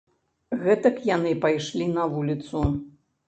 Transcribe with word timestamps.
Гэтак 0.63 0.95
яны 1.09 1.33
пайшлі 1.45 1.85
на 1.97 2.07
вуліцу. 2.17 2.65